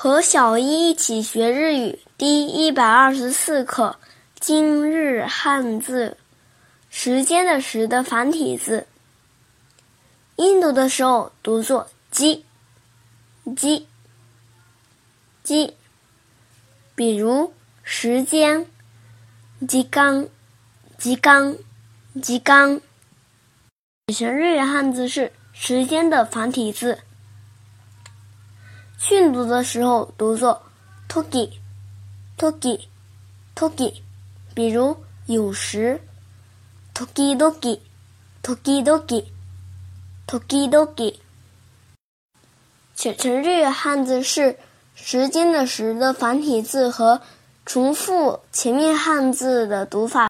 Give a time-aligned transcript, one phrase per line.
[0.00, 3.96] 和小一一起学日语第一百二十四课，
[4.38, 6.16] 今日汉字，
[6.88, 8.86] 时间的时的繁体字。
[10.36, 12.44] 音读的时候读作“鸡”，
[13.58, 13.88] 鸡，
[15.42, 15.74] 鸡。
[16.94, 17.52] 比如
[17.82, 18.68] 时间，
[19.66, 20.28] 吉冈，
[20.96, 21.56] 吉冈，
[22.22, 22.80] 吉冈。
[24.06, 27.00] 组成日语汉字是时间的繁体字。
[28.98, 30.60] 训读的时候读作
[31.08, 31.48] toki
[32.36, 32.80] toki
[33.54, 33.94] toki，
[34.54, 34.96] 比如
[35.26, 36.00] 有时
[36.92, 37.78] toki toki
[38.42, 39.24] toki toki
[40.26, 41.14] toki toki。
[42.96, 44.58] 写成这个汉字是
[44.96, 47.22] 时间的时的繁体字和
[47.64, 50.26] 重复前面汉字的读法。